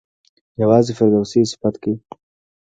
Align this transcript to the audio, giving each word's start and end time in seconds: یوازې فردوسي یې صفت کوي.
یوازې 0.61 0.91
فردوسي 0.97 1.37
یې 1.41 1.49
صفت 1.51 1.75
کوي. 1.83 1.95